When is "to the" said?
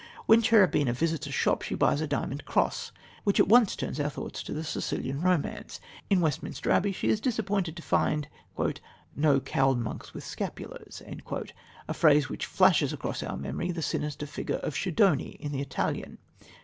4.41-4.63